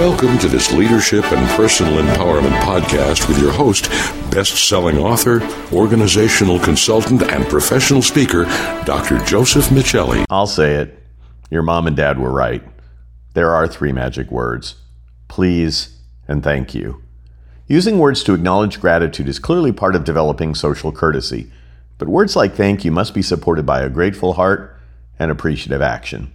Welcome 0.00 0.38
to 0.38 0.48
this 0.48 0.72
leadership 0.72 1.30
and 1.30 1.46
personal 1.50 2.02
empowerment 2.02 2.58
podcast 2.62 3.28
with 3.28 3.38
your 3.38 3.52
host, 3.52 3.90
best 4.30 4.66
selling 4.66 4.96
author, 4.96 5.42
organizational 5.74 6.58
consultant, 6.58 7.20
and 7.20 7.44
professional 7.44 8.00
speaker, 8.00 8.44
Dr. 8.86 9.18
Joseph 9.26 9.66
Michelli. 9.66 10.24
I'll 10.30 10.46
say 10.46 10.76
it. 10.76 10.98
Your 11.50 11.62
mom 11.62 11.86
and 11.86 11.94
dad 11.94 12.18
were 12.18 12.32
right. 12.32 12.62
There 13.34 13.50
are 13.50 13.68
three 13.68 13.92
magic 13.92 14.30
words 14.30 14.76
please 15.28 15.98
and 16.26 16.42
thank 16.42 16.74
you. 16.74 17.02
Using 17.66 17.98
words 17.98 18.24
to 18.24 18.32
acknowledge 18.32 18.80
gratitude 18.80 19.28
is 19.28 19.38
clearly 19.38 19.70
part 19.70 19.94
of 19.94 20.04
developing 20.04 20.54
social 20.54 20.92
courtesy, 20.92 21.52
but 21.98 22.08
words 22.08 22.34
like 22.34 22.54
thank 22.54 22.86
you 22.86 22.90
must 22.90 23.12
be 23.12 23.20
supported 23.20 23.66
by 23.66 23.82
a 23.82 23.90
grateful 23.90 24.32
heart 24.32 24.80
and 25.18 25.30
appreciative 25.30 25.82
action. 25.82 26.32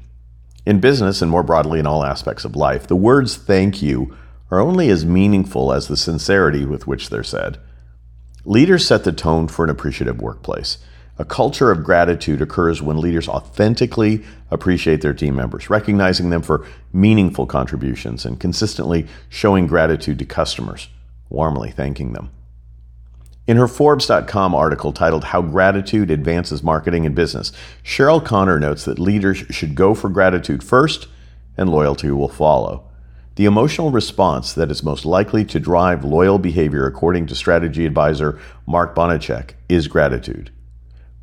In 0.66 0.80
business 0.80 1.22
and 1.22 1.30
more 1.30 1.44
broadly 1.44 1.80
in 1.80 1.86
all 1.86 2.04
aspects 2.04 2.44
of 2.44 2.56
life, 2.56 2.88
the 2.88 2.96
words 2.96 3.36
thank 3.36 3.84
you 3.84 4.18
are 4.50 4.60
only 4.60 4.90
as 4.90 5.06
meaningful 5.06 5.72
as 5.72 5.88
the 5.88 5.98
sincerity 5.98 6.66
with 6.66 6.88
which 6.88 7.10
they're 7.10 7.24
said. 7.24 7.60
Leaders 8.46 8.86
set 8.86 9.04
the 9.04 9.12
tone 9.12 9.48
for 9.48 9.64
an 9.64 9.70
appreciative 9.70 10.22
workplace. 10.22 10.80
A 11.18 11.26
culture 11.26 11.72
of 11.72 11.84
gratitude 11.84 12.42
occurs 12.42 12.82
when 12.82 12.98
leaders 12.98 13.28
authentically 13.28 14.24
appreciate 14.52 15.02
their 15.02 15.14
team 15.14 15.36
members, 15.36 15.70
recognizing 15.70 16.30
them 16.30 16.42
for 16.42 16.66
meaningful 16.92 17.46
contributions 17.46 18.26
and 18.26 18.40
consistently 18.40 19.08
showing 19.30 19.68
gratitude 19.68 20.20
to 20.20 20.26
customers, 20.26 20.90
warmly 21.30 21.72
thanking 21.72 22.14
them. 22.14 22.32
In 23.48 23.58
her 23.58 23.68
Forbes.com 23.68 24.56
article 24.56 24.92
titled 24.92 25.26
How 25.26 25.44
Gratitude 25.44 26.10
Advances 26.10 26.64
Marketing 26.64 27.06
and 27.06 27.14
Business, 27.14 27.52
Cheryl 27.84 28.24
Conner 28.24 28.60
notes 28.60 28.86
that 28.86 28.98
leaders 28.98 29.38
should 29.52 29.76
go 29.76 29.94
for 29.94 30.10
gratitude 30.10 30.64
first 30.64 31.08
and 31.56 31.70
loyalty 31.70 32.10
will 32.10 32.28
follow. 32.28 32.90
The 33.36 33.46
emotional 33.46 33.92
response 33.92 34.54
that 34.54 34.72
is 34.72 34.82
most 34.82 35.06
likely 35.06 35.46
to 35.46 35.60
drive 35.60 36.04
loyal 36.04 36.40
behavior, 36.40 36.88
according 36.88 37.28
to 37.28 37.36
strategy 37.36 37.86
advisor 37.86 38.40
Mark 38.66 38.96
Bonchek, 38.96 39.52
is 39.70 39.88
gratitude. 39.88 40.50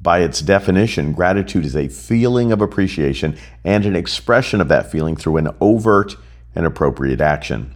By 0.00 0.20
its 0.20 0.42
definition, 0.42 1.14
gratitude 1.14 1.64
is 1.64 1.75
a 1.75 1.88
feeling 1.88 2.52
of 2.52 2.60
appreciation 2.60 3.36
and 3.64 3.84
an 3.84 3.97
expression 3.97 4.60
of 4.60 4.69
that 4.69 4.92
feeling 4.92 5.16
through 5.16 5.38
an 5.38 5.48
overt 5.60 6.14
and 6.54 6.66
appropriate 6.66 7.20
action. 7.20 7.75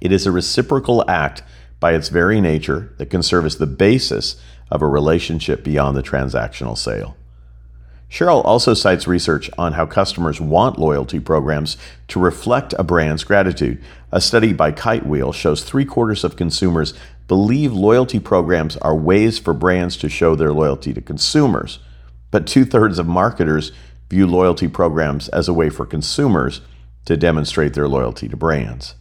It 0.00 0.12
is 0.12 0.26
a 0.26 0.32
reciprocal 0.32 1.04
act 1.08 1.42
by 1.80 1.94
its 1.94 2.08
very 2.08 2.40
nature 2.40 2.94
that 2.98 3.10
can 3.10 3.22
serve 3.22 3.44
as 3.44 3.58
the 3.58 3.66
basis 3.66 4.36
of 4.70 4.82
a 4.82 4.86
relationship 4.86 5.62
beyond 5.62 5.96
the 5.96 6.02
transactional 6.02 6.76
sale. 6.76 7.16
Cheryl 8.10 8.44
also 8.44 8.72
cites 8.72 9.08
research 9.08 9.50
on 9.58 9.72
how 9.72 9.84
customers 9.84 10.40
want 10.40 10.78
loyalty 10.78 11.18
programs 11.18 11.76
to 12.08 12.20
reflect 12.20 12.72
a 12.78 12.84
brand's 12.84 13.24
gratitude. 13.24 13.82
A 14.12 14.20
study 14.20 14.52
by 14.52 14.70
Kitewheel 14.70 15.34
shows 15.34 15.64
three 15.64 15.84
quarters 15.84 16.22
of 16.22 16.36
consumers 16.36 16.94
believe 17.26 17.72
loyalty 17.72 18.20
programs 18.20 18.76
are 18.78 18.94
ways 18.94 19.38
for 19.38 19.52
brands 19.52 19.96
to 19.96 20.08
show 20.08 20.36
their 20.36 20.52
loyalty 20.52 20.94
to 20.94 21.00
consumers, 21.00 21.80
but 22.30 22.46
two 22.46 22.64
thirds 22.64 23.00
of 23.00 23.08
marketers 23.08 23.72
view 24.08 24.26
loyalty 24.26 24.68
programs 24.68 25.28
as 25.30 25.48
a 25.48 25.52
way 25.52 25.68
for 25.68 25.84
consumers 25.84 26.60
to 27.06 27.16
demonstrate 27.16 27.74
their 27.74 27.88
loyalty 27.88 28.28
to 28.28 28.36
brands. 28.36 28.94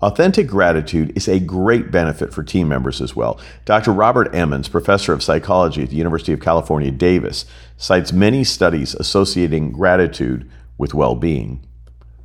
Authentic 0.00 0.46
gratitude 0.46 1.12
is 1.16 1.26
a 1.26 1.40
great 1.40 1.90
benefit 1.90 2.32
for 2.32 2.44
team 2.44 2.68
members 2.68 3.00
as 3.00 3.16
well. 3.16 3.40
Dr. 3.64 3.92
Robert 3.92 4.32
Emmons, 4.32 4.68
professor 4.68 5.12
of 5.12 5.24
psychology 5.24 5.82
at 5.82 5.90
the 5.90 5.96
University 5.96 6.32
of 6.32 6.40
California, 6.40 6.92
Davis, 6.92 7.44
cites 7.76 8.12
many 8.12 8.44
studies 8.44 8.94
associating 8.94 9.72
gratitude 9.72 10.48
with 10.76 10.94
well 10.94 11.16
being. 11.16 11.66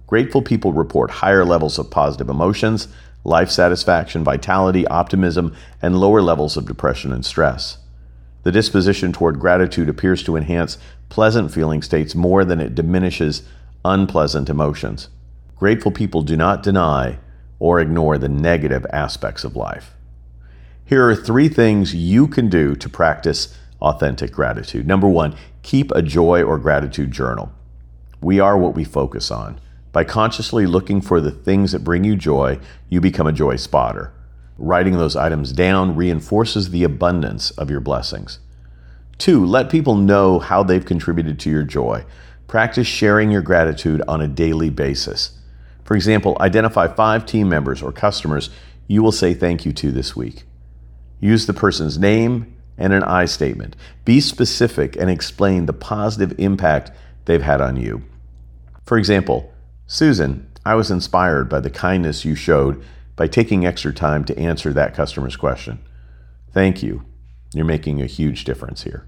Grateful 0.05 0.43
people 0.43 0.71
report 0.71 1.09
higher 1.09 1.43
levels 1.43 1.79
of 1.79 1.89
positive 1.89 2.29
emotions, 2.29 2.89
life 3.23 3.49
satisfaction, 3.49 4.23
vitality, 4.23 4.85
optimism, 4.87 5.55
and 5.81 5.99
lower 5.99 6.21
levels 6.21 6.55
of 6.55 6.67
depression 6.67 7.11
and 7.11 7.25
stress. 7.25 7.79
The 8.43 8.51
disposition 8.51 9.11
toward 9.11 9.39
gratitude 9.39 9.89
appears 9.89 10.21
to 10.23 10.35
enhance 10.35 10.77
pleasant 11.09 11.51
feeling 11.51 11.81
states 11.81 12.13
more 12.13 12.45
than 12.45 12.59
it 12.59 12.75
diminishes 12.75 13.41
unpleasant 13.83 14.47
emotions. 14.47 15.09
Grateful 15.55 15.91
people 15.91 16.21
do 16.21 16.37
not 16.37 16.61
deny 16.61 17.17
or 17.59 17.79
ignore 17.79 18.17
the 18.17 18.29
negative 18.29 18.85
aspects 18.91 19.43
of 19.43 19.55
life. 19.55 19.93
Here 20.85 21.07
are 21.07 21.15
three 21.15 21.47
things 21.47 21.95
you 21.95 22.27
can 22.27 22.49
do 22.49 22.75
to 22.75 22.89
practice 22.89 23.57
authentic 23.81 24.31
gratitude. 24.31 24.87
Number 24.87 25.07
one, 25.07 25.35
keep 25.61 25.91
a 25.91 26.01
joy 26.01 26.43
or 26.43 26.57
gratitude 26.57 27.11
journal. 27.11 27.51
We 28.21 28.39
are 28.39 28.57
what 28.57 28.75
we 28.75 28.83
focus 28.83 29.31
on. 29.31 29.59
By 29.91 30.03
consciously 30.03 30.65
looking 30.65 31.01
for 31.01 31.21
the 31.21 31.31
things 31.31 31.71
that 31.71 31.83
bring 31.83 32.03
you 32.03 32.15
joy, 32.15 32.59
you 32.89 32.99
become 32.99 33.27
a 33.27 33.33
joy 33.33 33.57
spotter. 33.57 34.13
Writing 34.57 34.93
those 34.93 35.15
items 35.15 35.51
down 35.51 35.95
reinforces 35.95 36.69
the 36.69 36.83
abundance 36.83 37.51
of 37.51 37.69
your 37.69 37.79
blessings. 37.79 38.39
Two, 39.17 39.45
let 39.45 39.69
people 39.69 39.95
know 39.95 40.39
how 40.39 40.63
they've 40.63 40.85
contributed 40.85 41.39
to 41.39 41.49
your 41.49 41.63
joy. 41.63 42.05
Practice 42.47 42.87
sharing 42.87 43.31
your 43.31 43.41
gratitude 43.41 44.01
on 44.07 44.21
a 44.21 44.27
daily 44.27 44.69
basis. 44.69 45.39
For 45.83 45.95
example, 45.95 46.37
identify 46.39 46.87
five 46.87 47.25
team 47.25 47.49
members 47.49 47.81
or 47.81 47.91
customers 47.91 48.49
you 48.87 49.01
will 49.01 49.11
say 49.11 49.33
thank 49.33 49.65
you 49.65 49.73
to 49.73 49.91
this 49.91 50.15
week. 50.15 50.43
Use 51.19 51.45
the 51.45 51.53
person's 51.53 51.97
name 51.97 52.55
and 52.77 52.91
an 52.91 53.03
I 53.03 53.25
statement. 53.25 53.75
Be 54.03 54.19
specific 54.19 54.95
and 54.95 55.09
explain 55.09 55.65
the 55.65 55.73
positive 55.73 56.37
impact 56.37 56.91
they've 57.25 57.41
had 57.41 57.61
on 57.61 57.77
you. 57.77 58.03
For 58.85 58.97
example, 58.97 59.53
Susan, 59.87 60.49
I 60.65 60.75
was 60.75 60.91
inspired 60.91 61.49
by 61.49 61.59
the 61.59 61.69
kindness 61.69 62.25
you 62.25 62.35
showed 62.35 62.83
by 63.15 63.27
taking 63.27 63.65
extra 63.65 63.93
time 63.93 64.25
to 64.25 64.37
answer 64.37 64.73
that 64.73 64.95
customer's 64.95 65.35
question. 65.35 65.79
Thank 66.51 66.83
you. 66.83 67.05
You're 67.53 67.65
making 67.65 68.01
a 68.01 68.07
huge 68.07 68.43
difference 68.43 68.83
here. 68.83 69.07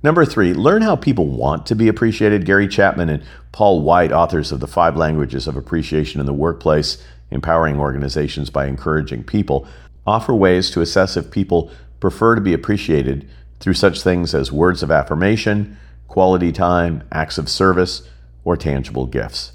Number 0.00 0.24
three, 0.24 0.54
learn 0.54 0.82
how 0.82 0.94
people 0.94 1.26
want 1.26 1.66
to 1.66 1.74
be 1.74 1.88
appreciated. 1.88 2.46
Gary 2.46 2.68
Chapman 2.68 3.08
and 3.08 3.24
Paul 3.50 3.82
White, 3.82 4.12
authors 4.12 4.52
of 4.52 4.60
The 4.60 4.68
Five 4.68 4.96
Languages 4.96 5.48
of 5.48 5.56
Appreciation 5.56 6.20
in 6.20 6.26
the 6.26 6.32
Workplace, 6.32 7.02
Empowering 7.30 7.80
Organizations 7.80 8.48
by 8.48 8.66
Encouraging 8.66 9.24
People, 9.24 9.66
offer 10.06 10.32
ways 10.32 10.70
to 10.70 10.80
assess 10.80 11.16
if 11.16 11.32
people 11.32 11.70
prefer 11.98 12.36
to 12.36 12.40
be 12.40 12.52
appreciated 12.52 13.28
through 13.58 13.74
such 13.74 14.02
things 14.02 14.34
as 14.34 14.52
words 14.52 14.84
of 14.84 14.90
affirmation, 14.92 15.76
quality 16.06 16.52
time, 16.52 17.02
acts 17.10 17.36
of 17.36 17.48
service, 17.48 18.08
or 18.44 18.56
tangible 18.56 19.06
gifts. 19.06 19.52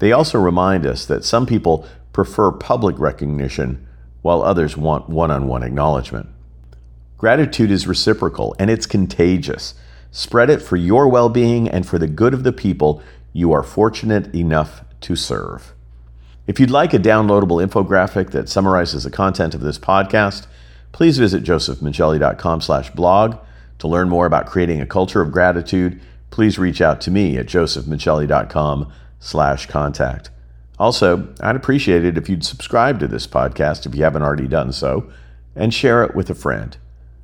They 0.00 0.10
also 0.10 0.40
remind 0.40 0.84
us 0.84 1.06
that 1.06 1.24
some 1.24 1.46
people 1.46 1.86
prefer 2.12 2.50
public 2.50 2.98
recognition 2.98 3.86
while 4.22 4.42
others 4.42 4.76
want 4.76 5.08
one 5.08 5.30
on 5.30 5.46
one 5.46 5.62
acknowledgement. 5.62 6.28
Gratitude 7.20 7.70
is 7.70 7.86
reciprocal 7.86 8.56
and 8.58 8.70
it's 8.70 8.86
contagious. 8.86 9.74
Spread 10.10 10.48
it 10.48 10.62
for 10.62 10.76
your 10.76 11.06
well 11.06 11.28
being 11.28 11.68
and 11.68 11.86
for 11.86 11.98
the 11.98 12.08
good 12.08 12.32
of 12.32 12.44
the 12.44 12.52
people 12.52 13.02
you 13.34 13.52
are 13.52 13.62
fortunate 13.62 14.34
enough 14.34 14.82
to 15.02 15.14
serve. 15.14 15.74
If 16.46 16.58
you'd 16.58 16.70
like 16.70 16.94
a 16.94 16.98
downloadable 16.98 17.62
infographic 17.62 18.30
that 18.30 18.48
summarizes 18.48 19.04
the 19.04 19.10
content 19.10 19.54
of 19.54 19.60
this 19.60 19.78
podcast, 19.78 20.46
please 20.92 21.18
visit 21.18 21.42
josephmichelli.com 21.42 22.62
slash 22.62 22.90
blog. 22.92 23.36
To 23.80 23.86
learn 23.86 24.08
more 24.08 24.24
about 24.24 24.46
creating 24.46 24.80
a 24.80 24.86
culture 24.86 25.20
of 25.20 25.30
gratitude, 25.30 26.00
please 26.30 26.58
reach 26.58 26.80
out 26.80 27.02
to 27.02 27.10
me 27.10 27.36
at 27.36 27.44
josephmichelli.com 27.44 28.90
slash 29.18 29.66
contact. 29.66 30.30
Also, 30.78 31.28
I'd 31.42 31.54
appreciate 31.54 32.02
it 32.02 32.16
if 32.16 32.30
you'd 32.30 32.46
subscribe 32.46 32.98
to 33.00 33.06
this 33.06 33.26
podcast 33.26 33.84
if 33.84 33.94
you 33.94 34.04
haven't 34.04 34.22
already 34.22 34.48
done 34.48 34.72
so, 34.72 35.12
and 35.54 35.74
share 35.74 36.02
it 36.02 36.14
with 36.14 36.30
a 36.30 36.34
friend. 36.34 36.78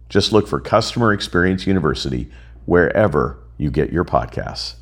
Just 0.09 0.33
look 0.33 0.47
for 0.47 0.61
Customer 0.61 1.12
Experience 1.12 1.67
University 1.67 2.31
wherever 2.65 3.39
you 3.59 3.71
get 3.71 3.93
your 3.93 4.05
podcasts. 4.05 4.75